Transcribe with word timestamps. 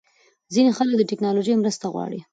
ځینې 0.53 0.71
خلک 0.77 0.93
د 0.97 1.01
ټېکنالوژۍ 1.09 1.53
مرسته 1.57 1.85
غواړي. 1.93 2.19